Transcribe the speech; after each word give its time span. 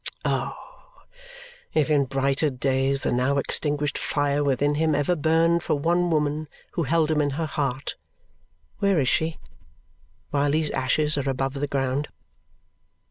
Oh, 0.25 0.55
if 1.75 1.91
in 1.91 2.05
brighter 2.05 2.49
days 2.49 3.03
the 3.03 3.11
now 3.11 3.37
extinguished 3.37 3.99
fire 3.99 4.43
within 4.43 4.73
him 4.73 4.95
ever 4.95 5.15
burned 5.15 5.61
for 5.61 5.77
one 5.77 6.09
woman 6.09 6.47
who 6.71 6.81
held 6.81 7.11
him 7.11 7.21
in 7.21 7.29
her 7.37 7.45
heart, 7.45 7.97
where 8.79 8.97
is 8.99 9.07
she, 9.09 9.37
while 10.31 10.49
these 10.49 10.71
ashes 10.71 11.19
are 11.19 11.29
above 11.29 11.53
the 11.53 11.67
ground! 11.67 12.07